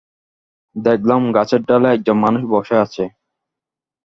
[0.75, 3.03] দেখলাম, গাছের ডালে একজন মানুষ বসে আছে।